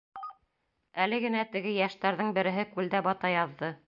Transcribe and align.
Әле 1.03 1.19
генә 1.25 1.43
теге 1.55 1.73
йәштәрҙең 1.75 2.33
береһе 2.39 2.65
күлдә 2.71 3.03
бата 3.09 3.33
яҙҙы! 3.37 3.71